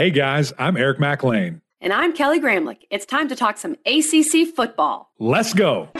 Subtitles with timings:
[0.00, 1.60] Hey guys, I'm Eric Mac Lain.
[1.78, 2.86] And I'm Kelly Gramlich.
[2.88, 5.10] It's time to talk some ACC football.
[5.18, 5.90] Let's go.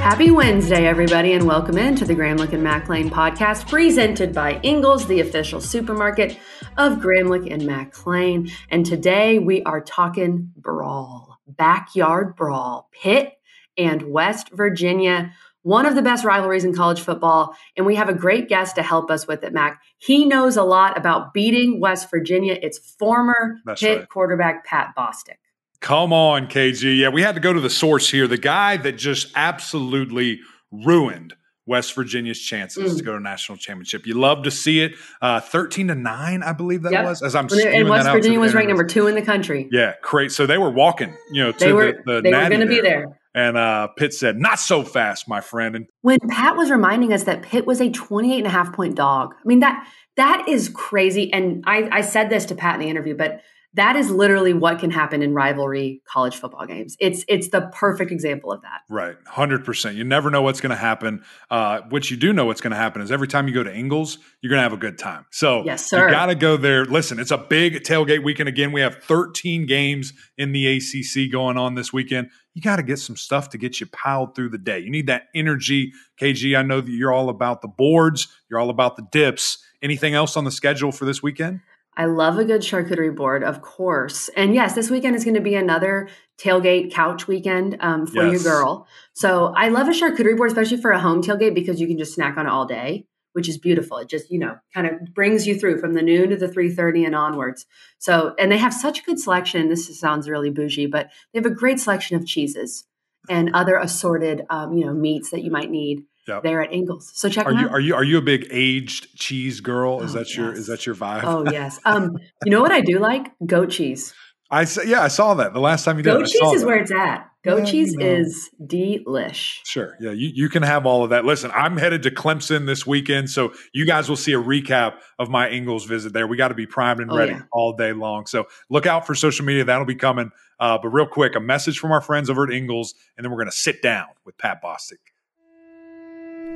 [0.00, 5.06] Happy Wednesday, everybody, and welcome into the Gramlich and Mac Lain podcast presented by Ingles,
[5.06, 6.36] the official supermarket
[6.76, 8.50] of Gramlich and Mac Lain.
[8.68, 13.34] And today we are talking brawl, backyard brawl, Pitt
[13.76, 15.32] and West Virginia,
[15.62, 17.54] one of the best rivalries in college football.
[17.76, 19.80] And we have a great guest to help us with it, Mac.
[19.98, 22.58] He knows a lot about beating West Virginia.
[22.60, 24.08] It's former That's Pitt right.
[24.08, 25.36] quarterback Pat Bostick.
[25.80, 26.98] Come on, KG.
[26.98, 28.28] Yeah, we had to go to the source here.
[28.28, 31.34] The guy that just absolutely ruined
[31.66, 32.96] West Virginia's chances mm.
[32.98, 34.06] to go to national championship.
[34.06, 34.94] You love to see it.
[35.20, 37.04] Uh, Thirteen to nine, I believe that yep.
[37.04, 37.22] was.
[37.22, 39.68] As I'm and West Virginia was ranked number two in the country.
[39.72, 40.32] Yeah, great.
[40.32, 42.66] So they were walking, you know, to they were, the, the they were going to
[42.66, 43.18] be there.
[43.34, 47.24] And uh, Pitt said, "Not so fast, my friend." And when Pat was reminding us
[47.24, 50.68] that Pitt was a 28 and a half point dog, I mean that that is
[50.68, 51.32] crazy.
[51.32, 53.40] And I, I said this to Pat in the interview, but
[53.74, 56.96] that is literally what can happen in rivalry college football games.
[57.00, 58.82] It's it's the perfect example of that.
[58.90, 59.96] Right, hundred percent.
[59.96, 61.24] You never know what's going to happen.
[61.50, 63.74] Uh, what you do know what's going to happen is every time you go to
[63.74, 65.26] Ingles, you're going to have a good time.
[65.30, 66.06] So yes, sir.
[66.06, 66.84] you got to go there.
[66.84, 68.72] Listen, it's a big tailgate weekend again.
[68.72, 72.30] We have 13 games in the ACC going on this weekend.
[72.54, 74.78] You got to get some stuff to get you piled through the day.
[74.80, 76.56] You need that energy, KG.
[76.56, 78.28] I know that you're all about the boards.
[78.50, 79.58] You're all about the dips.
[79.82, 81.60] Anything else on the schedule for this weekend?
[81.96, 84.30] I love a good charcuterie board, of course.
[84.30, 88.32] And yes, this weekend is going to be another tailgate couch weekend um, for yes.
[88.32, 88.86] your girl.
[89.12, 92.14] So I love a charcuterie board, especially for a home tailgate, because you can just
[92.14, 93.98] snack on it all day, which is beautiful.
[93.98, 97.04] It just, you know, kind of brings you through from the noon to the 3.30
[97.06, 97.66] and onwards.
[97.98, 99.68] So, and they have such a good selection.
[99.68, 102.84] This sounds really bougie, but they have a great selection of cheeses
[103.28, 106.42] and other assorted, um, you know, meats that you might need yep.
[106.42, 107.10] there at Ingles.
[107.14, 107.70] So check are you, out.
[107.70, 110.02] Are you are you a big aged cheese girl?
[110.02, 110.36] Is oh, that yes.
[110.36, 111.24] your is that your vibe?
[111.24, 111.78] Oh yes.
[111.84, 113.32] Um, you know what I do like?
[113.44, 114.14] Goat cheese.
[114.50, 116.10] I yeah, I saw that the last time you did.
[116.10, 116.66] Goat cheese is that.
[116.66, 117.28] where it's at.
[117.42, 118.06] Goat yeah, cheese you know.
[118.06, 119.58] is delish.
[119.64, 119.96] Sure.
[119.98, 121.24] Yeah, you, you can have all of that.
[121.24, 125.28] Listen, I'm headed to Clemson this weekend, so you guys will see a recap of
[125.28, 126.28] my Ingles visit there.
[126.28, 127.42] We got to be primed and oh, ready yeah.
[127.50, 128.26] all day long.
[128.26, 129.64] So look out for social media.
[129.64, 130.30] That'll be coming.
[130.60, 133.38] Uh, but real quick, a message from our friends over at Ingles, and then we're
[133.38, 135.11] going to sit down with Pat Bostick.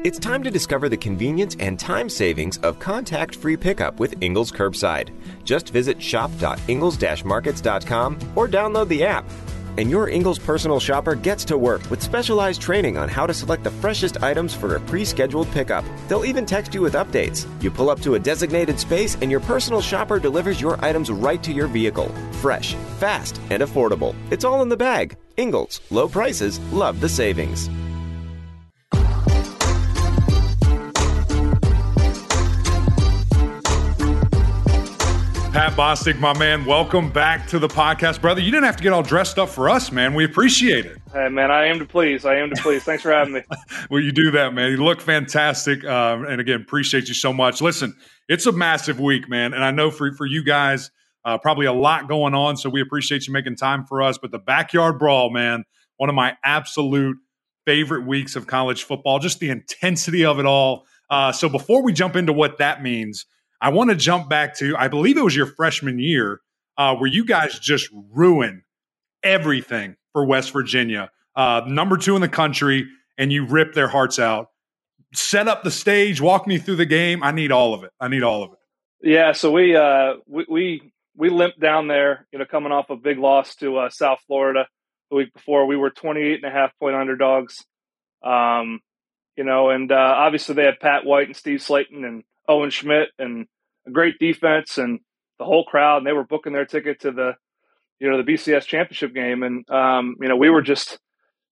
[0.05, 4.53] It's time to discover the convenience and time savings of contact free pickup with Ingles
[4.53, 5.11] Curbside.
[5.43, 9.29] Just visit shop.ingles-markets.com or download the app.
[9.79, 13.65] And your Ingles personal shopper gets to work with specialized training on how to select
[13.65, 15.85] the freshest items for a pre scheduled pickup.
[16.09, 17.47] They'll even text you with updates.
[17.63, 21.43] You pull up to a designated space, and your personal shopper delivers your items right
[21.43, 22.09] to your vehicle.
[22.41, 24.15] Fresh, fast, and affordable.
[24.31, 25.17] It's all in the bag.
[25.37, 27.69] Ingles, low prices, love the savings.
[35.57, 38.43] Pat Bostick, my man, welcome back to the podcast, brother.
[38.43, 40.13] You didn't have to get all dressed up for us, man.
[40.13, 40.99] We appreciate it.
[41.15, 42.27] Hey, man, I am to please.
[42.27, 42.85] I am to please.
[42.85, 43.41] Thanks for having me.
[43.91, 44.71] well, you do that, man.
[44.71, 47.63] You look fantastic, uh, and again, appreciate you so much.
[47.63, 47.97] Listen,
[48.29, 50.91] it's a massive week, man, and I know for for you guys,
[51.25, 52.59] uh, probably a lot going on.
[52.59, 54.19] So we appreciate you making time for us.
[54.19, 55.65] But the backyard brawl, man,
[55.97, 57.17] one of my absolute
[57.65, 59.21] favorite weeks of college football.
[59.21, 60.85] Just the intensity of it all.
[61.09, 63.25] Uh, so before we jump into what that means
[63.61, 66.41] I want to jump back to, I believe it was your freshman year,
[66.77, 68.63] uh, where you guys just ruined
[69.23, 71.11] everything for West Virginia.
[71.35, 72.87] Uh, number two in the country,
[73.19, 74.51] and you rip their hearts out.
[75.15, 77.23] Set up the stage, walk me through the game.
[77.23, 77.93] I need all of it.
[78.01, 78.59] I need all of it.
[79.03, 82.97] Yeah, so we uh, we, we we limped down there, you know, coming off a
[82.97, 84.67] big loss to uh, South Florida
[85.11, 85.67] the week before.
[85.67, 87.65] We were 28 and a half point underdogs.
[88.23, 88.81] Um,
[89.37, 93.09] you know, and uh, obviously they had Pat White and Steve Slaton and Owen Schmitt
[93.19, 93.47] and
[93.87, 95.01] a great defense and
[95.39, 95.99] the whole crowd.
[95.99, 97.33] And they were booking their ticket to the,
[97.99, 99.43] you know, the BCS championship game.
[99.43, 100.99] And, um, you know, we were just,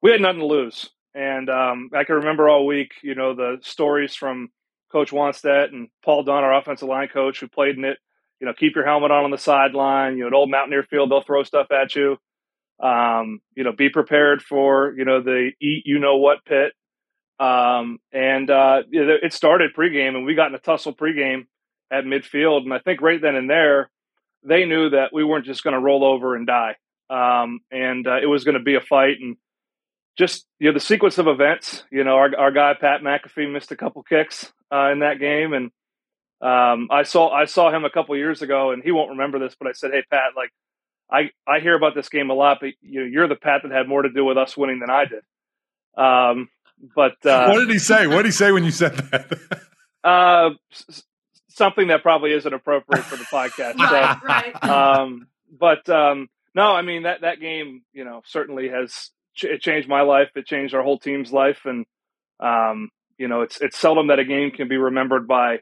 [0.03, 0.91] we had nothing to lose.
[1.15, 4.49] And um, I can remember all week, you know, the stories from
[4.91, 7.99] Coach Wannstedt and Paul Dunn, our offensive line coach, who played in it.
[8.41, 10.17] You know, keep your helmet on on the sideline.
[10.17, 12.17] You know, at Old Mountaineer Field, they'll throw stuff at you.
[12.83, 16.73] Um, you know, be prepared for you know the eat you know what pit.
[17.39, 21.47] Um, and uh, it started pregame, and we got in a tussle pregame
[21.91, 22.63] at midfield.
[22.63, 23.91] And I think right then and there,
[24.43, 26.77] they knew that we weren't just going to roll over and die.
[27.11, 29.17] Um, and uh, it was going to be a fight.
[29.21, 29.37] And
[30.17, 33.73] just, you know, the sequence of events, you know, our, our guy, Pat McAfee, missed
[33.73, 35.53] a couple kicks uh, in that game.
[35.53, 35.71] And
[36.41, 39.57] um, I saw I saw him a couple years ago, and he won't remember this,
[39.59, 40.51] but I said, "Hey, Pat, like
[41.11, 43.73] I I hear about this game a lot, but you know, you're the Pat that
[43.73, 45.23] had more to do with us winning than I did."
[45.97, 46.51] Um,
[46.95, 48.07] but uh, what did he say?
[48.07, 49.39] What did he say when you said that?
[50.05, 50.51] uh,
[51.49, 53.77] something that probably isn't appropriate for the podcast.
[53.79, 54.65] right, so, right.
[54.65, 55.29] Um,
[55.59, 59.89] but um, no, I mean that that game, you know, certainly has ch- it changed
[59.89, 60.31] my life.
[60.37, 61.87] It changed our whole team's life, and
[62.41, 65.59] um, you know, it's it's seldom that a game can be remembered by a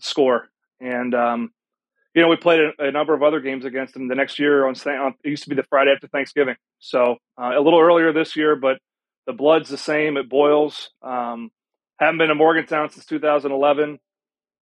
[0.00, 0.48] score.
[0.80, 1.52] And um,
[2.14, 4.66] you know, we played a, a, number of other games against them the next year
[4.66, 8.12] on, on it used to be the Friday after Thanksgiving, so uh, a little earlier
[8.12, 8.78] this year, but
[9.30, 10.16] the blood's the same.
[10.16, 10.90] It boils.
[11.02, 11.52] Um,
[12.00, 14.00] haven't been to Morgantown since 2011.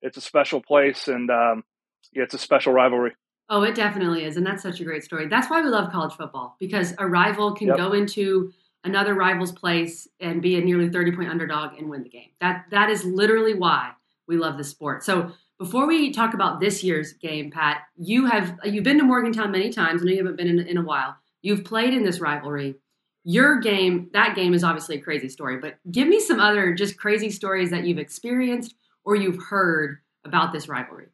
[0.03, 1.65] It's a special place, and um,
[2.12, 3.12] yeah, it's a special rivalry.
[3.49, 4.37] Oh, it definitely is.
[4.37, 5.26] And that's such a great story.
[5.26, 7.79] That's why we love college football because a rival can yep.
[7.79, 8.53] go into
[8.85, 12.29] another rival's place and be a nearly 30 point underdog and win the game.
[12.43, 13.93] That that is literally why
[14.26, 15.03] we love the sport.
[15.03, 19.50] So before we talk about this year's game, Pat, you have you've been to Morgantown
[19.50, 20.03] many times.
[20.03, 21.17] I know you haven't been in, in a while.
[21.41, 22.76] You've played in this rivalry.
[23.25, 26.97] Your game, that game is obviously a crazy story, but give me some other just
[26.97, 28.75] crazy stories that you've experienced
[29.05, 31.06] or you've heard about this rivalry.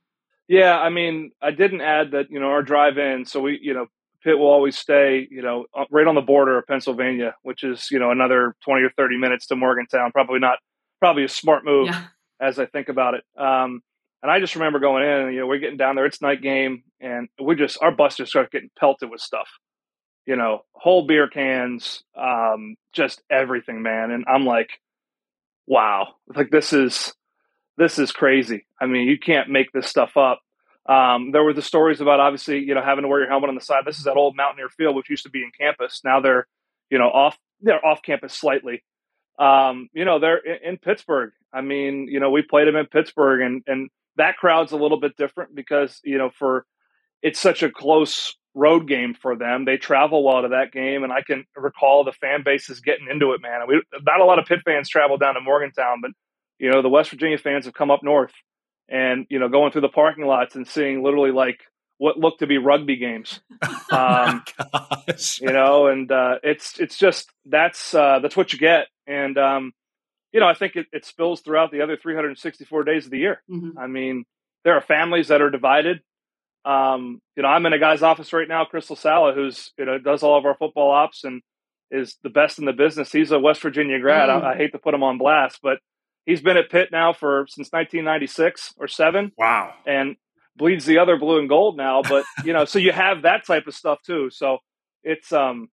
[0.48, 3.72] Yeah, I mean, I didn't add that, you know, our drive in, so we, you
[3.72, 3.86] know,
[4.22, 7.98] Pitt will always stay, you know, right on the border of Pennsylvania, which is, you
[7.98, 10.12] know, another 20 or 30 minutes to Morgantown.
[10.12, 10.58] Probably not,
[10.98, 12.04] probably a smart move yeah.
[12.40, 13.24] as I think about it.
[13.38, 13.82] Um,
[14.22, 16.84] and I just remember going in, you know, we're getting down there, it's night game,
[17.00, 19.48] and we're just, our bus just started getting pelted with stuff,
[20.26, 24.10] you know, whole beer cans, um, just everything, man.
[24.10, 24.70] And I'm like,
[25.66, 27.12] wow, like this is,
[27.76, 28.66] this is crazy.
[28.80, 30.40] I mean, you can't make this stuff up.
[30.86, 33.54] Um, there were the stories about obviously, you know, having to wear your helmet on
[33.54, 33.84] the side.
[33.86, 36.02] This is that old Mountaineer Field, which used to be in campus.
[36.04, 36.46] Now they're,
[36.90, 38.82] you know, off they're off campus slightly.
[39.38, 41.32] Um, you know, they're in, in, Pittsburgh.
[41.52, 45.00] I mean, you know, we played them in Pittsburgh, and and that crowd's a little
[45.00, 46.66] bit different because you know, for
[47.22, 49.64] it's such a close road game for them.
[49.64, 53.32] They travel well to that game, and I can recall the fan bases getting into
[53.32, 53.42] it.
[53.42, 56.12] Man, we not a lot of Pitt fans travel down to Morgantown, but
[56.58, 58.32] you know, the West Virginia fans have come up north
[58.88, 61.60] and, you know, going through the parking lots and seeing literally like
[61.98, 63.40] what looked to be rugby games.
[63.90, 64.42] Um,
[65.40, 68.88] you know, and uh, it's it's just that's uh, that's what you get.
[69.06, 69.72] And um,
[70.32, 73.40] you know, I think it, it, spills throughout the other 364 days of the year.
[73.48, 73.78] Mm-hmm.
[73.78, 74.24] I mean,
[74.64, 76.00] there are families that are divided.
[76.64, 79.98] Um, you know, I'm in a guy's office right now, Crystal Sala, who's you know
[79.98, 81.42] does all of our football ops and
[81.90, 83.12] is the best in the business.
[83.12, 84.28] He's a West Virginia grad.
[84.28, 84.42] Mm.
[84.42, 85.78] I, I, hate to put him on blast, but
[86.26, 89.32] He's been at Pitt now for since 1996 or seven.
[89.36, 89.74] Wow.
[89.86, 90.16] And
[90.56, 92.02] bleeds the other blue and gold now.
[92.02, 94.30] But you know, so you have that type of stuff too.
[94.30, 94.58] So
[95.02, 95.68] it's um,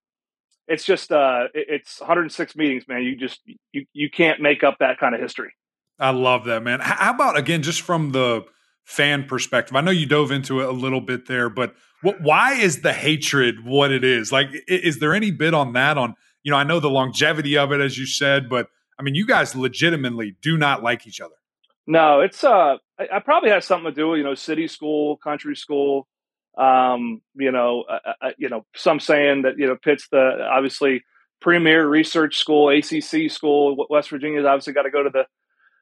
[0.68, 3.04] it's just uh, it's 106 meetings, man.
[3.04, 3.40] You just
[3.72, 5.54] you you can't make up that kind of history.
[6.00, 6.80] I love that, man.
[6.82, 8.44] How about again, just from the
[8.92, 9.76] fan perspective?
[9.76, 12.94] I know you dove into it a little bit there, but what, why is the
[12.94, 14.32] hatred what it is?
[14.32, 15.98] Like, is there any bit on that?
[15.98, 18.68] On you know, I know the longevity of it, as you said, but
[19.00, 21.36] I mean, you guys legitimately do not like each other.
[21.88, 25.18] No, it's uh, I, I probably has something to do with you know city school,
[25.18, 26.08] country school.
[26.58, 31.04] Um, you know, uh, uh, you know, some saying that you know Pitt's the obviously
[31.40, 33.88] premier research school, ACC school.
[33.90, 35.26] West Virginia's obviously got to go to the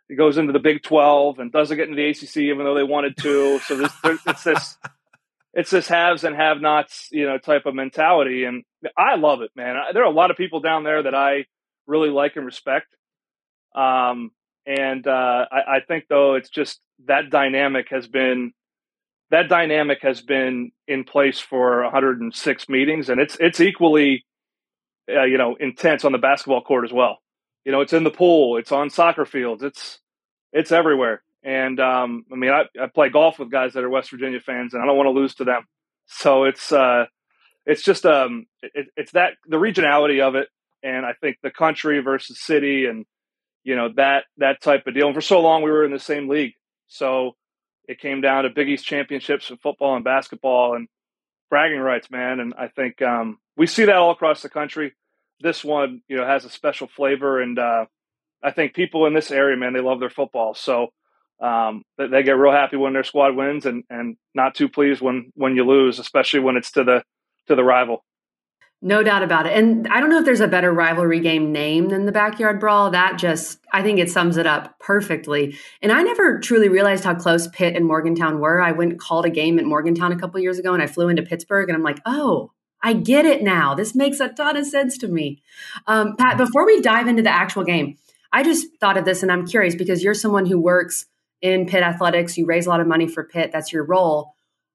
[0.09, 2.83] it goes into the Big Twelve and doesn't get into the ACC even though they
[2.83, 3.59] wanted to.
[3.59, 4.77] So this, it's this
[5.53, 8.63] it's this haves and have nots, you know, type of mentality, and
[8.97, 9.75] I love it, man.
[9.93, 11.45] There are a lot of people down there that I
[11.87, 12.87] really like and respect.
[13.75, 14.31] Um,
[14.65, 18.51] and uh, I, I, think though it's just that dynamic has been
[19.31, 24.25] that dynamic has been in place for 106 meetings, and it's it's equally
[25.11, 27.19] uh, you know intense on the basketball court as well.
[27.65, 29.99] You know, it's in the pool, it's on soccer fields, it's
[30.51, 31.21] it's everywhere.
[31.43, 34.73] And um, I mean, I, I play golf with guys that are West Virginia fans,
[34.73, 35.65] and I don't want to lose to them.
[36.07, 37.05] So it's uh,
[37.65, 40.49] it's just um, it, it's that the regionality of it,
[40.83, 43.05] and I think the country versus city, and
[43.63, 45.07] you know that that type of deal.
[45.07, 46.53] And for so long, we were in the same league,
[46.87, 47.35] so
[47.87, 50.87] it came down to Big East championships in football and basketball and
[51.49, 52.39] bragging rights, man.
[52.39, 54.93] And I think um, we see that all across the country.
[55.39, 57.85] This one, you know, has a special flavor, and uh,
[58.43, 60.89] I think people in this area, man, they love their football, so
[61.41, 65.31] um, they get real happy when their squad wins, and and not too pleased when
[65.35, 67.03] when you lose, especially when it's to the
[67.47, 68.03] to the rival.
[68.81, 69.57] No doubt about it.
[69.57, 72.89] And I don't know if there's a better rivalry game name than the Backyard Brawl.
[72.91, 75.57] That just, I think it sums it up perfectly.
[75.81, 78.61] And I never truly realized how close Pitt and Morgantown were.
[78.61, 81.09] I went and called a game at Morgantown a couple years ago and I flew
[81.09, 83.75] into Pittsburgh and I'm like, oh, I get it now.
[83.75, 85.41] This makes a ton of sense to me.
[85.85, 87.97] Um, Pat, before we dive into the actual game,
[88.31, 91.05] I just thought of this and I'm curious because you're someone who works
[91.41, 94.33] in Pitt athletics, you raise a lot of money for Pitt, that's your role.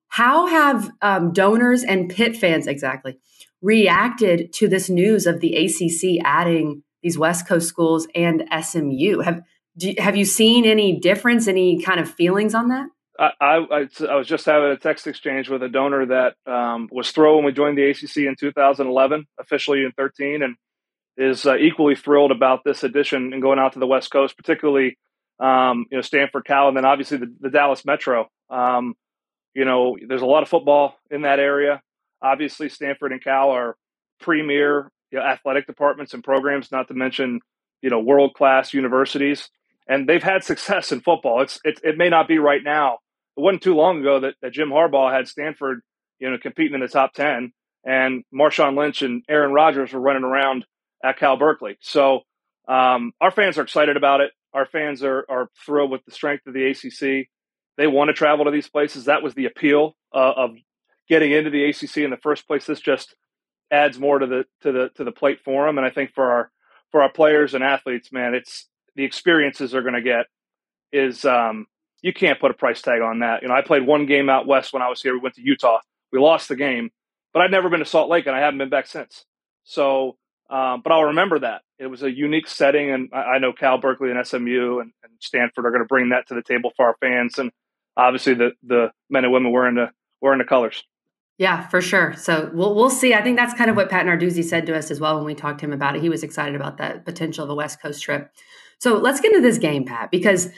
[0.08, 3.18] How have um, donors and Pitt fans exactly?
[3.64, 9.20] reacted to this news of the ACC adding these West Coast schools and SMU.
[9.20, 9.42] Have
[9.76, 12.86] do, have you seen any difference, any kind of feelings on that?
[13.18, 17.10] I, I, I, was just having a text exchange with a donor that um, was
[17.10, 20.56] thrilled when we joined the ACC in 2011, officially in 13, and
[21.16, 24.98] is uh, equally thrilled about this addition and going out to the West Coast, particularly
[25.40, 28.28] um, you know Stanford, Cal, and then obviously the, the Dallas Metro.
[28.50, 28.94] Um,
[29.54, 31.80] you know, there's a lot of football in that area.
[32.22, 33.76] Obviously, Stanford and Cal are
[34.20, 37.40] premier you know, athletic departments and programs, not to mention
[37.82, 39.48] you know world class universities,
[39.86, 41.42] and they've had success in football.
[41.42, 42.98] It's it, it may not be right now.
[43.36, 45.80] It wasn't too long ago that, that Jim Harbaugh had Stanford,
[46.20, 47.52] you know, competing in the top ten,
[47.84, 50.64] and Marshawn Lynch and Aaron Rodgers were running around
[51.04, 51.76] at Cal Berkeley.
[51.80, 52.22] So
[52.66, 54.32] um, our fans are excited about it.
[54.52, 57.28] Our fans are are thrilled with the strength of the ACC.
[57.76, 59.04] They want to travel to these places.
[59.04, 60.56] That was the appeal uh, of
[61.08, 62.64] getting into the ACC in the first place.
[62.66, 63.14] This just
[63.70, 65.78] adds more to the to the to the plate for them.
[65.78, 66.50] And I think for our
[66.90, 70.26] for our players and athletes, man, it's the experiences they're going to get
[70.92, 71.66] is um,
[72.02, 73.42] you can't put a price tag on that.
[73.42, 75.12] You know, I played one game out west when I was here.
[75.12, 75.80] We went to Utah.
[76.12, 76.90] We lost the game,
[77.32, 79.24] but I'd never been to Salt Lake, and I haven't been back since.
[79.64, 80.16] So,
[80.50, 83.78] um, but I'll remember that it was a unique setting, and I, I know Cal,
[83.78, 86.86] Berkeley, and SMU and, and Stanford are going to bring that to the table for
[86.86, 87.50] our fans, and
[87.96, 90.82] obviously the the men and women wearing the wearing the colors.
[91.36, 92.14] Yeah, for sure.
[92.16, 93.14] So we'll we'll see.
[93.14, 95.34] I think that's kind of what Pat Narduzzi said to us as well when we
[95.34, 96.02] talked to him about it.
[96.02, 98.30] He was excited about that potential of a West Coast trip.
[98.78, 100.50] So let's get into this game, Pat, because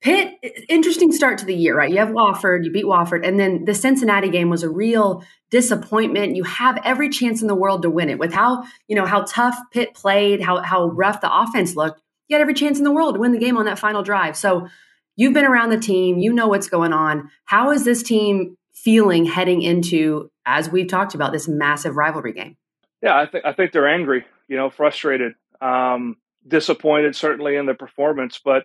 [0.00, 0.38] Pitt,
[0.70, 1.90] interesting start to the year, right?
[1.90, 6.36] You have Wofford, you beat Wofford, and then the Cincinnati game was a real disappointment.
[6.36, 9.22] You have every chance in the world to win it with how you know how
[9.22, 12.00] tough Pitt played, how how rough the offense looked.
[12.28, 14.36] You had every chance in the world to win the game on that final drive.
[14.36, 14.68] So
[15.16, 17.30] you've been around the team, you know what's going on.
[17.44, 22.56] How is this team feeling heading into, as we've talked about, this massive rivalry game?
[23.02, 26.16] Yeah, I think I think they're angry, you know, frustrated, um,
[26.48, 28.64] disappointed certainly in the performance, but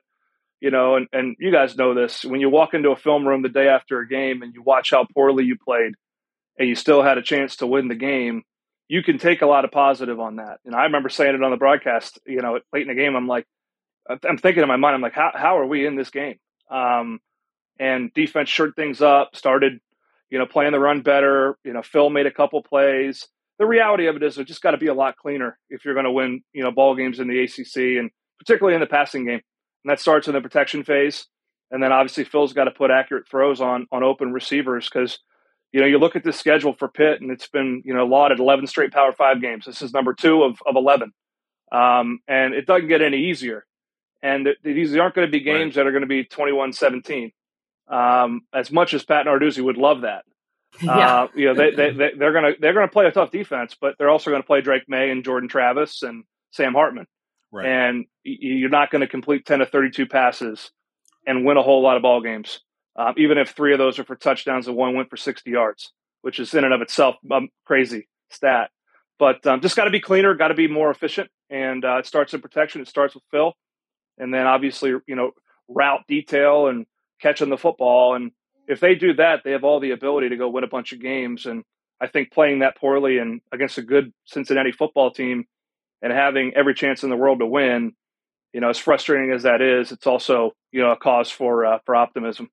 [0.65, 3.43] you know, and, and you guys know this when you walk into a film room
[3.43, 5.93] the day after a game and you watch how poorly you played
[6.57, 8.41] and you still had a chance to win the game,
[8.88, 10.60] you can take a lot of positive on that.
[10.65, 13.27] And I remember saying it on the broadcast, you know, late in the game, I'm
[13.27, 13.45] like,
[14.10, 16.39] I'm thinking in my mind, I'm like, how, how are we in this game?
[16.72, 17.19] Um,
[17.79, 19.79] and defense shirt things up, started
[20.31, 21.57] you know, playing the run better.
[21.63, 23.27] You know, Phil made a couple plays.
[23.60, 25.93] The reality of it is, it just got to be a lot cleaner if you're
[25.93, 29.25] going to win, you know, ball games in the ACC and particularly in the passing
[29.25, 29.41] game.
[29.86, 31.27] And that starts in the protection phase,
[31.70, 35.20] and then obviously Phil's got to put accurate throws on on open receivers because,
[35.72, 38.39] you know, you look at the schedule for Pitt, and it's been you know lauded
[38.39, 39.65] 11 straight Power Five games.
[39.68, 41.13] This is number two of of 11,
[41.72, 43.63] um, and it doesn't get any easier.
[44.24, 45.84] And th- these aren't going to be games right.
[45.84, 47.32] that are going to be 21-17.
[47.88, 50.25] Um, as much as Pat Narduzzi would love that,
[50.82, 51.22] yeah.
[51.22, 54.00] Uh, you know, they, they, they, are gonna they're gonna play a tough defense, but
[54.00, 57.06] they're also gonna play Drake Maye and Jordan Travis and Sam Hartman.
[57.52, 57.66] Right.
[57.66, 60.72] And you're not going to complete 10 to 32 passes
[61.25, 62.60] and win a whole lot of ball games,
[62.96, 65.92] um, even if three of those are for touchdowns and one went for 60 yards,
[66.22, 68.70] which is in and of itself a crazy stat.
[69.18, 72.06] But um, just got to be cleaner, got to be more efficient, and uh, it
[72.06, 72.82] starts in protection.
[72.82, 73.54] It starts with Phil,
[74.18, 75.32] and then obviously you know
[75.70, 76.86] route detail and
[77.22, 78.16] catching the football.
[78.16, 78.32] And
[78.68, 81.02] if they do that, they have all the ability to go win a bunch of
[81.02, 81.46] games.
[81.46, 81.64] And
[82.02, 85.46] I think playing that poorly and against a good Cincinnati football team
[86.06, 87.94] and having every chance in the world to win,
[88.54, 91.80] you know, as frustrating as that is, it's also you know a cause for uh,
[91.84, 92.50] for optimism.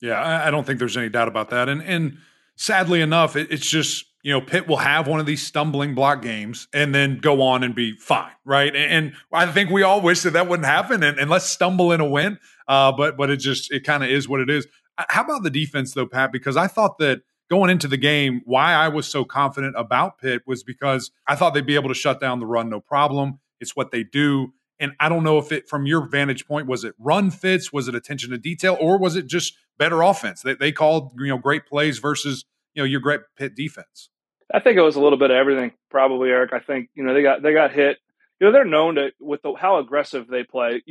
[0.00, 1.68] Yeah, I don't think there's any doubt about that.
[1.68, 2.18] And and
[2.54, 6.22] sadly enough, it, it's just you know Pitt will have one of these stumbling block
[6.22, 8.74] games and then go on and be fine, right?
[8.74, 11.90] And, and I think we all wish that that wouldn't happen and, and let's stumble
[11.90, 12.38] in a win.
[12.68, 14.68] Uh, but but it just it kind of is what it is.
[14.96, 16.30] Uh, how about the defense though, Pat?
[16.30, 20.42] Because I thought that going into the game, why I was so confident about Pitt
[20.46, 23.40] was because I thought they'd be able to shut down the run no problem.
[23.60, 24.52] It's what they do.
[24.78, 27.88] And I don't know if it, from your vantage point, was it run fits, was
[27.88, 30.42] it attention to detail, or was it just better offense?
[30.42, 34.10] They, they called you know great plays versus you know your great Pitt defense.
[34.52, 36.52] I think it was a little bit of everything, probably, Eric.
[36.52, 37.98] I think you know they got they got hit.
[38.38, 40.82] You know they're known to with the, how aggressive they play.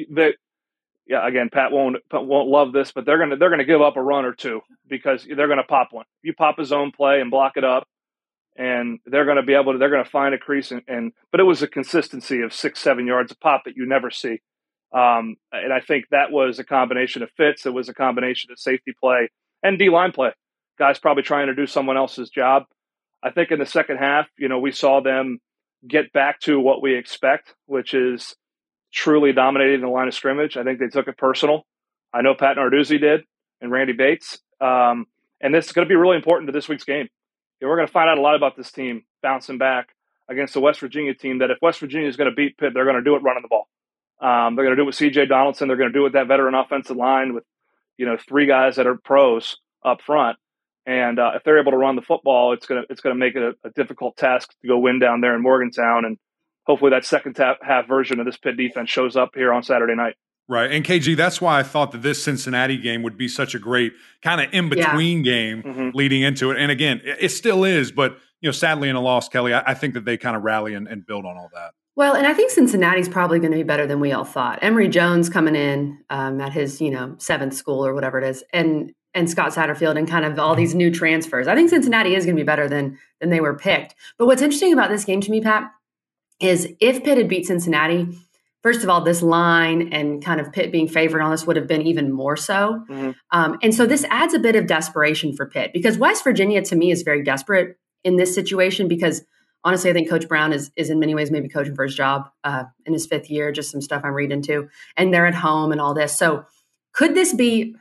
[1.08, 4.02] Yeah, again, Pat won't won't love this, but they're gonna they're gonna give up a
[4.02, 6.06] run or two because they're gonna pop one.
[6.24, 7.88] You pop a zone play and block it up,
[8.56, 11.44] and they're gonna be able to they're gonna find a crease and, and but it
[11.44, 14.42] was a consistency of six seven yards a pop that you never see,
[14.94, 17.66] um, and I think that was a combination of fits.
[17.66, 19.30] It was a combination of safety play
[19.62, 20.32] and D line play.
[20.80, 22.64] Guys probably trying to do someone else's job.
[23.24, 25.40] I think in the second half, you know, we saw them
[25.88, 28.36] get back to what we expect, which is
[28.96, 30.56] truly dominating the line of scrimmage.
[30.58, 31.66] I think they took it personal.
[32.14, 33.24] I know Pat Narduzzi did
[33.62, 34.40] and Randy Bates.
[34.62, 35.06] Um,
[35.42, 37.10] and this is going to be really important to this week's game.
[37.62, 39.90] we're going to find out a lot about this team bouncing back.
[40.30, 42.86] against the West Virginia team that if West Virginia is going to beat Pitt, they're
[42.86, 43.68] going to do it running the ball.
[44.22, 45.26] Um, they're going to do it with C.J.
[45.26, 45.68] Donaldson.
[45.68, 47.44] They're going to do it with that veteran offensive line with,
[47.98, 50.38] you know, three guys that are pros up front.
[50.86, 53.42] And uh, if they're able to run the football, it's gonna it's gonna make it
[53.42, 56.06] a, a, difficult task to go win down there in Morgantown.
[56.06, 56.20] And
[56.66, 60.16] hopefully that second half version of this pit defense shows up here on Saturday night.
[60.48, 60.72] Right.
[60.72, 63.94] And KG, that's why I thought that this Cincinnati game would be such a great
[64.22, 65.32] kind of in between yeah.
[65.32, 65.90] game mm-hmm.
[65.94, 66.60] leading into it.
[66.60, 69.74] And again, it, still is, but you know, sadly in a loss, Kelly, I, I
[69.74, 71.72] think that they kind of rally and, and build on all that.
[71.96, 74.60] Well, and I think Cincinnati's probably going to be better than we all thought.
[74.62, 78.44] Emory Jones coming in um, at his, you know, seventh school or whatever it is,
[78.54, 81.48] and and Scott Satterfield and kind of all these new transfers.
[81.48, 83.96] I think Cincinnati is going to be better than than they were picked.
[84.20, 85.72] But what's interesting about this game to me, Pat,
[86.40, 88.08] is if Pitt had beat Cincinnati,
[88.62, 91.68] first of all, this line and kind of Pitt being favored on this would have
[91.68, 92.84] been even more so.
[92.90, 93.12] Mm-hmm.
[93.32, 96.76] Um, and so this adds a bit of desperation for Pitt because West Virginia to
[96.76, 99.24] me is very desperate in this situation because
[99.66, 102.30] honestly, I think Coach Brown is is in many ways maybe coaching for his job
[102.44, 103.52] uh, in his fifth year.
[103.52, 106.18] Just some stuff I'm reading too, and they're at home and all this.
[106.18, 106.46] So
[106.94, 107.76] could this be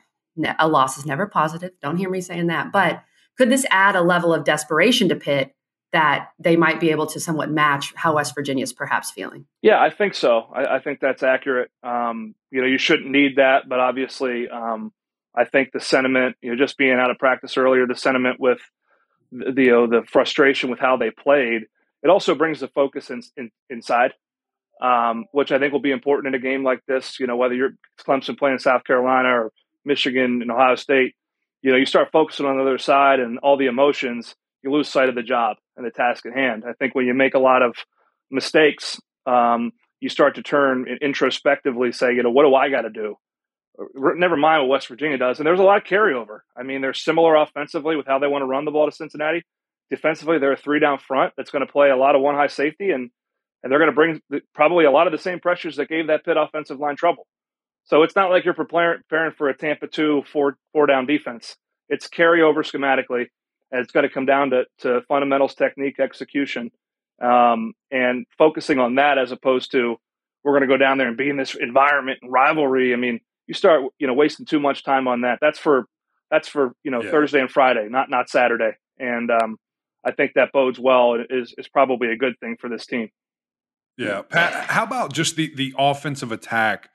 [0.58, 0.99] a loss?
[0.99, 1.70] Is never positive.
[1.80, 3.04] Don't hear me saying that, but
[3.38, 5.54] could this add a level of desperation to Pitt
[5.94, 9.46] that they might be able to somewhat match how West Virginia is perhaps feeling?
[9.62, 10.42] Yeah, I think so.
[10.52, 11.70] I, I think that's accurate.
[11.82, 14.92] Um, you know, you shouldn't need that, but obviously, um,
[15.34, 18.58] I think the sentiment, you know, just being out of practice earlier, the sentiment with
[19.32, 21.62] the you know, the frustration with how they played
[22.04, 24.12] it also brings the focus in, in, inside,
[24.80, 27.18] um, which I think will be important in a game like this.
[27.18, 27.72] You know, whether you're
[28.06, 29.52] Clemson playing South Carolina or
[29.86, 31.14] Michigan and Ohio State,
[31.62, 34.88] you know, you start focusing on the other side and all the emotions, you lose
[34.88, 36.64] sight of the job and the task at hand.
[36.68, 37.76] I think when you make a lot of
[38.30, 42.90] mistakes, um, you start to turn introspectively, say, you know, what do I got to
[42.90, 43.16] do?
[43.94, 45.38] Never mind what West Virginia does.
[45.38, 46.40] And there's a lot of carryover.
[46.56, 49.44] I mean, they're similar offensively with how they want to run the ball to Cincinnati
[49.90, 52.49] defensively, they're a three down front that's going to play a lot of one high
[52.49, 53.11] safety, and
[53.62, 56.09] and they're going to bring the, probably a lot of the same pressures that gave
[56.09, 57.26] that Pitt offensive line trouble.
[57.85, 61.57] So it's not like you're preparing, for a Tampa two four four down defense.
[61.88, 63.27] It's carryover schematically,
[63.70, 66.70] and it's going to come down to to fundamentals, technique, execution,
[67.22, 69.96] um, and focusing on that as opposed to
[70.42, 72.92] we're going to go down there and be in this environment and rivalry.
[72.92, 75.38] I mean, you start you know wasting too much time on that.
[75.40, 75.87] That's for
[76.31, 77.11] that's for you know yeah.
[77.11, 78.72] Thursday and Friday, not not Saturday.
[78.98, 79.57] And um,
[80.05, 81.16] I think that bodes well.
[81.29, 83.09] is is probably a good thing for this team.
[83.96, 84.70] Yeah, Pat.
[84.70, 86.90] How about just the the offensive attack?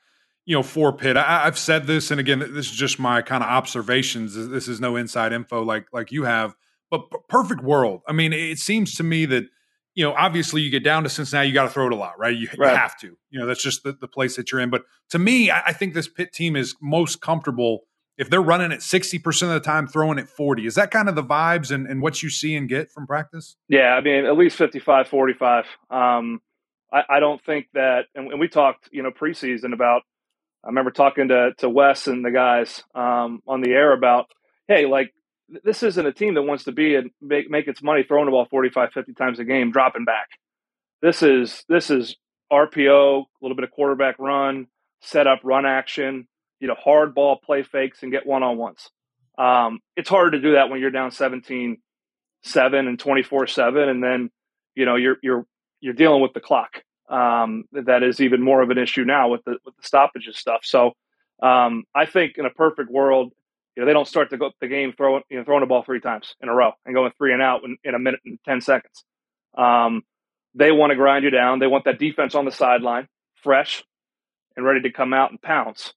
[0.49, 3.43] You know, for Pitt, I, have said this, and again, this is just my kind
[3.43, 4.33] of observations.
[4.33, 6.55] This is no inside info like like you have,
[6.89, 8.01] but perfect world.
[8.07, 9.45] I mean, it seems to me that
[9.93, 12.17] you know, obviously, you get down to Cincinnati, you got to throw it a lot,
[12.17, 12.35] right?
[12.35, 12.71] You, right.
[12.71, 13.17] you, have to.
[13.29, 14.69] You know, that's just the, the place that you're in.
[14.69, 17.81] But to me, I, I think this Pitt team is most comfortable
[18.19, 21.15] if they're running at 60% of the time, throwing at 40, is that kind of
[21.15, 23.55] the vibes and, and what you see and get from practice?
[23.69, 25.65] Yeah, I mean, at least 55, 45.
[25.89, 26.41] Um,
[26.91, 30.01] I, I, don't think that, and, and, we talked, you know, preseason about,
[30.63, 34.27] I remember talking to, to Wes and the guys um, on the air about,
[34.67, 35.13] hey, like,
[35.63, 38.31] this isn't a team that wants to be and make, make its money throwing the
[38.31, 40.27] ball 45, 50 times a game, dropping back.
[41.01, 42.15] This is, this is
[42.51, 44.67] RPO, a little bit of quarterback run,
[45.01, 46.27] set up, run action
[46.59, 48.89] you know, hard ball play fakes and get one on ones.
[49.37, 51.77] Um, it's hard to do that when you're down 17
[52.43, 53.89] 7 and 24 7.
[53.89, 54.29] And then,
[54.75, 55.45] you know, you're, you're,
[55.81, 56.83] you're dealing with the clock.
[57.09, 60.61] Um, that is even more of an issue now with the, with the stoppages stuff.
[60.63, 60.93] So,
[61.41, 63.33] um, I think in a perfect world,
[63.75, 66.01] you know, they don't start go the game throwing, you know, throwing the ball three
[66.01, 68.61] times in a row and going three and out in, in a minute and 10
[68.61, 69.03] seconds.
[69.57, 70.03] Um,
[70.53, 71.59] they want to grind you down.
[71.59, 73.83] They want that defense on the sideline, fresh
[74.55, 75.93] and ready to come out and pounce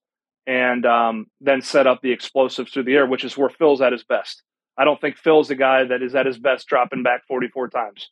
[0.46, 3.92] and um, then set up the explosives through the air, which is where Phil's at
[3.92, 4.42] his best.
[4.76, 8.10] I don't think Phil's the guy that is at his best dropping back 44 times.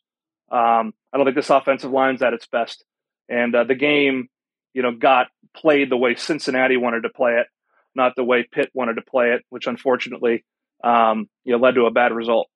[0.51, 2.83] Um, I don't think this offensive line's at its best.
[3.31, 4.27] And uh, the game,
[4.73, 7.47] you know, got played the way Cincinnati wanted to play it,
[7.95, 10.43] not the way Pitt wanted to play it, which unfortunately,
[10.83, 12.47] um, you know, led to a bad result.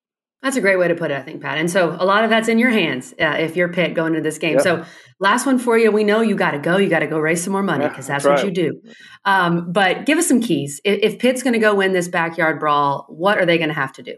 [0.42, 1.58] That's a great way to put it, I think, Pat.
[1.58, 4.22] And so a lot of that's in your hands uh, if you're Pitt going into
[4.22, 4.56] this game.
[4.56, 4.62] Yep.
[4.62, 4.86] So
[5.20, 5.92] last one for you.
[5.92, 6.78] We know you got to go.
[6.78, 8.52] You got to go raise some more money because yeah, that's, that's right.
[8.52, 8.82] what you do.
[9.24, 10.82] Um, but give us some keys.
[10.84, 13.76] If, if Pitt's going to go win this backyard brawl, what are they going to
[13.76, 14.18] have to do?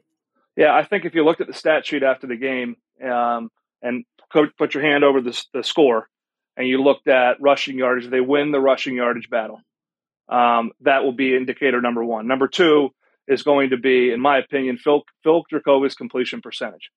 [0.58, 3.50] Yeah, I think if you looked at the stat sheet after the game um,
[3.82, 4.04] and
[4.58, 6.10] put your hand over the, the, score
[6.58, 9.62] and you looked at rushing yardage, they win the rushing yardage battle.
[10.28, 12.28] Um, that will be indicator number one.
[12.28, 12.90] Number two,
[13.28, 15.46] is going to be, in my opinion, Phil Phil
[15.98, 16.92] completion percentage.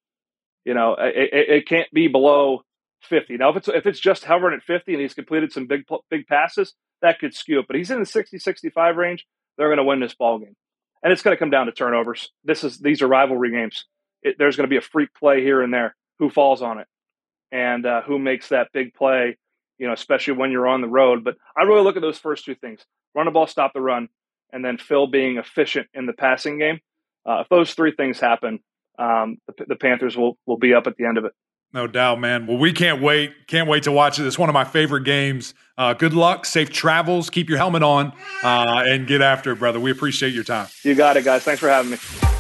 [0.65, 2.63] You know, it, it, can't be below
[3.03, 3.37] 50.
[3.37, 6.27] Now, if it's if it's just hovering at 50 and he's completed some big big
[6.27, 7.67] passes, that could skew it.
[7.67, 9.27] But he's in the 60 65 range.
[9.57, 10.55] They're going to win this ball game,
[11.03, 12.31] and it's going to come down to turnovers.
[12.45, 13.87] This is these are rivalry games.
[14.23, 15.97] It, there's going to be a freak play here and there.
[16.21, 16.87] Who falls on it?
[17.53, 19.37] and uh, who makes that big play,
[19.81, 21.25] you know, especially when you're on the road.
[21.25, 22.85] But I really look at those first two things
[23.17, 24.09] run the ball, stop the run,
[24.53, 26.79] and then Phil being efficient in the passing game.
[27.29, 28.61] Uh, if those three things happen,
[29.01, 31.33] um, the, the Panthers will, will be up at the end of it.
[31.73, 32.47] No doubt, man.
[32.47, 33.33] Well, we can't wait.
[33.47, 34.27] Can't wait to watch it.
[34.27, 35.55] It's one of my favorite games.
[35.79, 38.13] Uh, good luck, safe travels, keep your helmet on,
[38.43, 39.81] uh, and get after it, brother.
[39.81, 40.69] We appreciate your time.
[40.83, 41.43] You got it, guys.
[41.43, 42.40] Thanks for having me.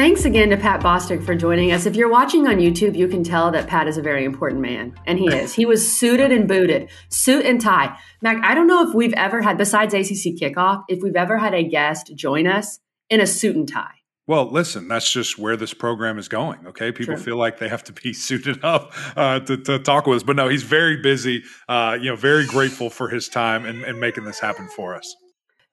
[0.00, 1.84] Thanks again to Pat Bostick for joining us.
[1.84, 4.98] If you're watching on YouTube, you can tell that Pat is a very important man,
[5.04, 5.52] and he is.
[5.52, 7.98] He was suited and booted, suit and tie.
[8.22, 11.52] Mac, I don't know if we've ever had, besides ACC kickoff, if we've ever had
[11.52, 12.78] a guest join us
[13.10, 13.92] in a suit and tie.
[14.26, 16.66] Well, listen, that's just where this program is going.
[16.68, 17.22] Okay, people True.
[17.22, 20.34] feel like they have to be suited up uh, to, to, talk with us, but
[20.34, 21.42] no, he's very busy.
[21.68, 25.14] Uh, you know, very grateful for his time and, and making this happen for us.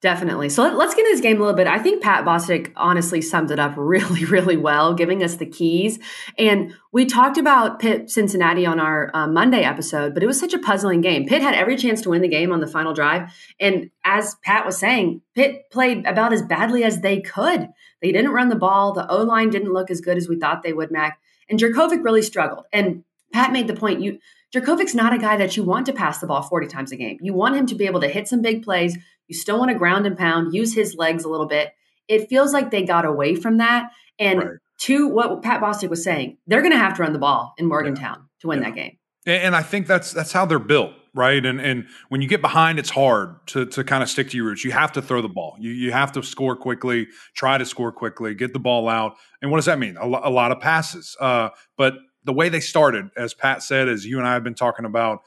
[0.00, 0.48] Definitely.
[0.48, 1.66] So let, us get into this game a little bit.
[1.66, 5.98] I think Pat Bostick honestly summed it up really, really well, giving us the keys.
[6.38, 10.54] And we talked about Pitt Cincinnati on our uh, Monday episode, but it was such
[10.54, 11.26] a puzzling game.
[11.26, 13.34] Pitt had every chance to win the game on the final drive.
[13.58, 17.68] And as Pat was saying, Pitt played about as badly as they could.
[18.00, 18.92] They didn't run the ball.
[18.92, 21.18] The O line didn't look as good as we thought they would, Mac.
[21.50, 22.66] And Jurkovec really struggled.
[22.72, 24.20] And Pat made the point you
[24.54, 27.18] Jurkovec's not a guy that you want to pass the ball 40 times a game.
[27.20, 28.96] You want him to be able to hit some big plays.
[29.28, 31.72] You still want to ground and pound, use his legs a little bit.
[32.08, 33.90] It feels like they got away from that.
[34.18, 34.48] And right.
[34.80, 37.66] to what Pat Bostick was saying, they're going to have to run the ball in
[37.66, 38.40] Morgantown yeah.
[38.40, 38.64] to win yeah.
[38.64, 38.98] that game.
[39.26, 41.44] And I think that's that's how they're built, right?
[41.44, 44.46] And and when you get behind, it's hard to to kind of stick to your
[44.46, 44.64] roots.
[44.64, 45.56] You have to throw the ball.
[45.60, 49.16] You you have to score quickly, try to score quickly, get the ball out.
[49.42, 49.98] And what does that mean?
[49.98, 51.14] A, lo- a lot of passes.
[51.20, 54.54] Uh, but the way they started, as Pat said, as you and I have been
[54.54, 55.20] talking about,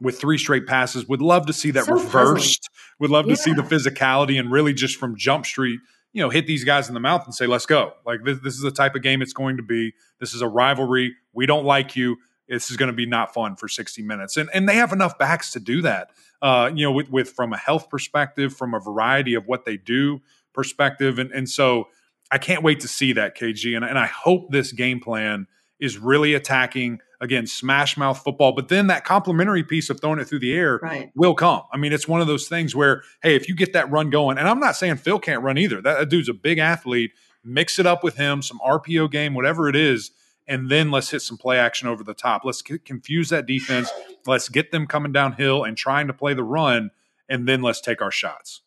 [0.00, 2.68] with three straight passes, would love to see that so reversed.
[3.00, 3.34] Would love yeah.
[3.34, 5.80] to see the physicality and really just from Jump Street,
[6.12, 8.54] you know, hit these guys in the mouth and say, "Let's go!" Like this, this
[8.54, 9.94] is the type of game it's going to be.
[10.20, 11.14] This is a rivalry.
[11.32, 12.16] We don't like you.
[12.48, 15.18] This is going to be not fun for 60 minutes, and and they have enough
[15.18, 16.10] backs to do that.
[16.40, 19.76] Uh, you know, with with from a health perspective, from a variety of what they
[19.76, 20.20] do
[20.54, 21.88] perspective, and and so
[22.30, 25.46] I can't wait to see that KG, and and I hope this game plan
[25.78, 30.26] is really attacking again smash mouth football but then that complementary piece of throwing it
[30.26, 31.10] through the air right.
[31.14, 31.62] will come.
[31.72, 34.38] I mean it's one of those things where hey if you get that run going
[34.38, 35.80] and i'm not saying phil can't run either.
[35.80, 37.12] That, that dude's a big athlete.
[37.44, 40.10] Mix it up with him some rpo game whatever it is
[40.46, 42.42] and then let's hit some play action over the top.
[42.42, 43.90] Let's c- confuse that defense.
[44.26, 46.90] Let's get them coming downhill and trying to play the run
[47.28, 48.62] and then let's take our shots.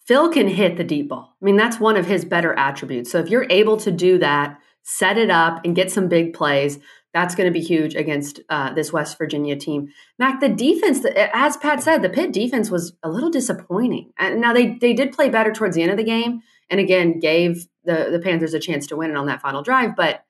[0.00, 1.36] Phil can hit the deep ball.
[1.40, 3.12] I mean that's one of his better attributes.
[3.12, 6.78] So if you're able to do that set it up and get some big plays.
[7.12, 9.88] That's going to be huge against uh, this West Virginia team.
[10.18, 14.12] Mac, the defense, as Pat said, the Pitt defense was a little disappointing.
[14.16, 17.18] And now they they did play better towards the end of the game, and again
[17.18, 20.24] gave the the Panthers a chance to win it on that final drive, but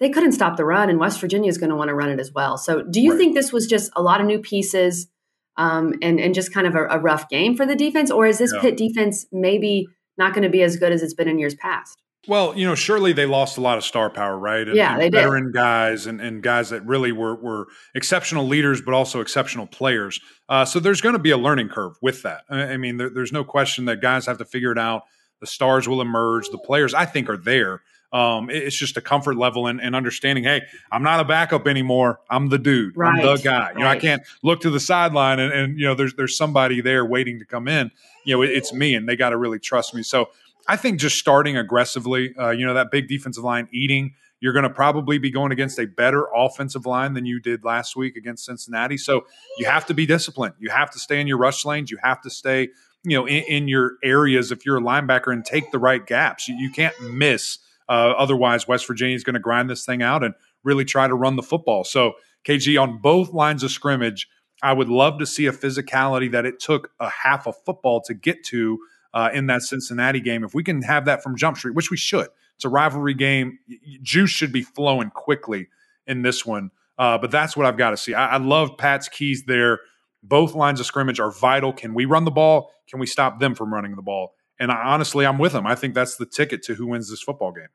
[0.00, 2.18] they couldn't stop the run, and West Virginia is going to want to run it
[2.18, 2.58] as well.
[2.58, 3.18] So, do you right.
[3.18, 5.08] think this was just a lot of new pieces
[5.56, 8.38] um, and and just kind of a, a, rough game for the defense, or is
[8.38, 8.62] this yeah.
[8.62, 9.86] Pitt defense maybe
[10.18, 12.02] not going to be as good as it's been in years past?
[12.28, 14.66] Well, you know, surely they lost a lot of star power, right?
[14.66, 15.54] And, yeah, and they veteran did.
[15.54, 20.20] guys and, and guys that really were were exceptional leaders, but also exceptional players.
[20.48, 22.44] Uh, so there's going to be a learning curve with that.
[22.48, 25.02] I, mean, there, there's no question that guys have to figure it out.
[25.40, 26.48] The stars will emerge.
[26.50, 27.82] The players, I think, are there.
[28.12, 30.44] Um, it's just a comfort level and, and, understanding.
[30.44, 30.60] Hey,
[30.92, 32.20] I'm not a backup anymore.
[32.28, 32.94] I'm the dude.
[32.94, 33.18] Right.
[33.18, 33.72] I'm the guy.
[33.72, 36.82] You know, I can't look to the sideline and, and you know there's there's somebody
[36.82, 37.90] there waiting to come in.
[38.26, 40.02] You know, it, it's me, and they got to really trust me.
[40.02, 40.28] So
[40.68, 44.64] I think just starting aggressively, uh, you know, that big defensive line eating, you're going
[44.64, 48.44] to probably be going against a better offensive line than you did last week against
[48.44, 48.96] Cincinnati.
[48.96, 49.24] So
[49.58, 50.54] you have to be disciplined.
[50.58, 51.90] You have to stay in your rush lanes.
[51.90, 52.68] You have to stay,
[53.04, 56.48] you know, in, in your areas if you're a linebacker and take the right gaps.
[56.48, 57.58] You, you can't miss.
[57.88, 61.14] Uh, otherwise, West Virginia is going to grind this thing out and really try to
[61.14, 61.84] run the football.
[61.84, 64.28] So, KG, on both lines of scrimmage,
[64.62, 68.14] I would love to see a physicality that it took a half a football to
[68.14, 68.78] get to
[69.14, 70.44] uh, in that Cincinnati game.
[70.44, 73.58] If we can have that from Jump Street, which we should, it's a rivalry game.
[74.02, 75.68] Juice should be flowing quickly
[76.06, 76.70] in this one.
[76.98, 78.14] Uh, but that's what I've got to see.
[78.14, 79.80] I, I love Pat's keys there.
[80.22, 81.72] Both lines of scrimmage are vital.
[81.72, 82.70] Can we run the ball?
[82.88, 84.34] Can we stop them from running the ball?
[84.60, 85.66] And I, honestly, I'm with them.
[85.66, 87.68] I think that's the ticket to who wins this football game.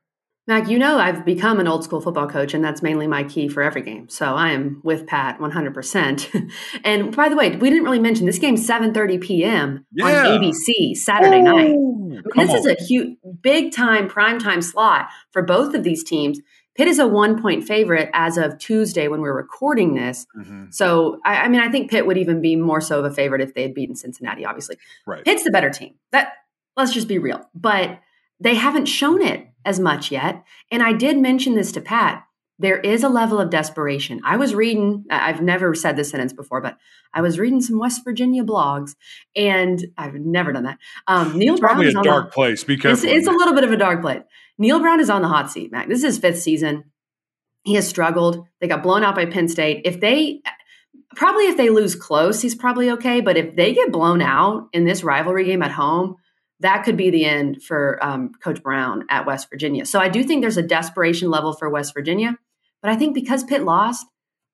[0.47, 3.49] Mac, you know I've become an old school football coach, and that's mainly my key
[3.49, 4.07] for every game.
[4.07, 6.51] So I am with Pat 100%.
[6.85, 9.85] and by the way, we didn't really mention this game 7:30 p.m.
[9.91, 10.05] Yeah.
[10.05, 11.65] on ABC Saturday night.
[11.65, 12.55] I mean, this on.
[12.55, 16.39] is a huge, big time prime time slot for both of these teams.
[16.75, 20.27] Pitt is a one point favorite as of Tuesday when we're recording this.
[20.37, 20.65] Mm-hmm.
[20.69, 23.41] So, I, I, mean, I think Pitt would even be more so of a favorite
[23.41, 24.45] if they had beaten Cincinnati.
[24.45, 25.25] Obviously, right.
[25.25, 25.95] Pitt's the better team.
[26.11, 26.33] That
[26.77, 27.99] let's just be real, but
[28.39, 30.43] they haven't shown it as much yet.
[30.71, 32.23] And I did mention this to Pat.
[32.57, 34.21] There is a level of desperation.
[34.23, 36.77] I was reading, I've never said this sentence before, but
[37.13, 38.95] I was reading some West Virginia blogs,
[39.35, 40.79] and I've never done that.
[41.05, 42.63] Um, Neal it's Brown probably is a on dark the, place.
[42.63, 43.05] Be careful.
[43.07, 44.23] It's, it's a little bit of a dark place.
[44.57, 45.87] Neal Brown is on the hot seat, Mac.
[45.87, 46.85] This is his fifth season.
[47.63, 48.47] He has struggled.
[48.59, 49.81] They got blown out by Penn State.
[49.85, 50.41] If they
[51.15, 53.21] probably if they lose close, he's probably okay.
[53.21, 56.15] But if they get blown out in this rivalry game at home,
[56.59, 59.85] that could be the end for um, Coach Brown at West Virginia.
[59.85, 62.37] So I do think there's a desperation level for West Virginia.
[62.81, 64.05] But I think because Pitt lost,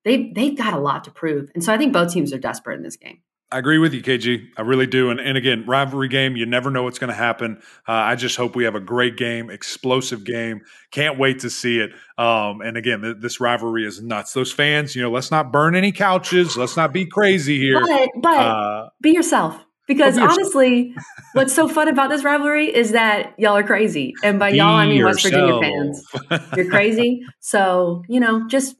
[0.04, 2.76] they they've got a lot to prove, and so I think both teams are desperate
[2.76, 3.20] in this game.
[3.54, 4.48] I agree with you, KG.
[4.56, 5.10] I really do.
[5.10, 7.58] And, and again, rivalry game, you never know what's going to happen.
[7.86, 10.62] Uh, I just hope we have a great game, explosive game.
[10.90, 11.92] Can't wait to see it.
[12.18, 14.32] Um, and again, th- this rivalry is nuts.
[14.32, 16.56] Those fans, you know, let's not burn any couches.
[16.56, 17.80] Let's not be crazy here.
[17.80, 19.63] But, but uh, be yourself.
[19.86, 20.94] Because honestly,
[21.34, 24.14] what's so fun about this rivalry is that y'all are crazy.
[24.22, 25.32] And by y'all, I mean yourself.
[25.32, 26.46] West Virginia fans.
[26.56, 27.22] You're crazy.
[27.40, 28.76] So, you know, just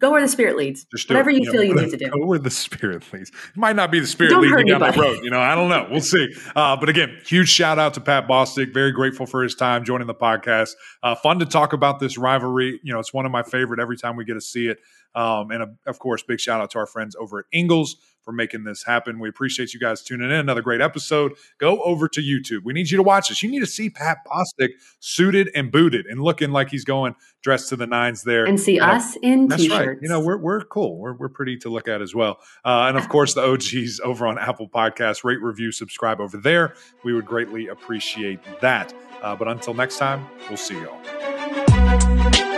[0.00, 0.86] go where the spirit leads.
[0.86, 2.10] Just Whatever you, you feel you need to do.
[2.10, 3.30] Go where the spirit leads.
[3.30, 5.20] It might not be the spirit Don't leading down that road.
[5.22, 5.86] You know, I don't know.
[5.88, 6.34] We'll see.
[6.56, 8.74] Uh, but again, huge shout out to Pat Bostick.
[8.74, 10.70] Very grateful for his time joining the podcast.
[11.02, 12.80] Uh, fun to talk about this rivalry.
[12.82, 14.78] You know, it's one of my favorite every time we get to see it.
[15.14, 18.32] Um, and uh, of course, big shout out to our friends over at Ingles for
[18.32, 19.18] making this happen.
[19.18, 20.36] We appreciate you guys tuning in.
[20.36, 21.32] Another great episode.
[21.58, 22.64] Go over to YouTube.
[22.64, 23.42] We need you to watch this.
[23.42, 27.68] You need to see Pat Bostick suited and booted and looking like he's going dressed
[27.70, 28.44] to the nines there.
[28.44, 29.86] And see and us in that's t-shirts.
[29.86, 29.98] right.
[30.02, 30.98] You know, we're, we're cool.
[30.98, 32.38] We're, we're pretty to look at as well.
[32.64, 35.24] Uh, and of course, the OGs over on Apple Podcasts.
[35.24, 36.74] Rate, review, subscribe over there.
[37.04, 38.92] We would greatly appreciate that.
[39.22, 42.49] Uh, but until next time, we'll see y'all.